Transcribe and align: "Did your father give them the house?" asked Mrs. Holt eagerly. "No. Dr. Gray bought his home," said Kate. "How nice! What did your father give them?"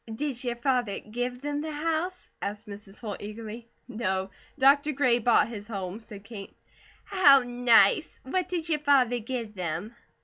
"Did 0.11 0.43
your 0.43 0.55
father 0.55 0.99
give 0.99 1.41
them 1.43 1.61
the 1.61 1.71
house?" 1.71 2.27
asked 2.41 2.65
Mrs. 2.65 2.99
Holt 2.99 3.17
eagerly. 3.21 3.67
"No. 3.87 4.31
Dr. 4.57 4.93
Gray 4.93 5.19
bought 5.19 5.47
his 5.47 5.67
home," 5.67 5.99
said 5.99 6.23
Kate. 6.23 6.57
"How 7.03 7.43
nice! 7.45 8.19
What 8.23 8.49
did 8.49 8.67
your 8.67 8.79
father 8.79 9.19
give 9.19 9.53
them?" 9.53 9.93